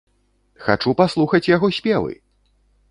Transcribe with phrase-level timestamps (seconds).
[0.67, 2.21] Хачу паслухаць яго спевы!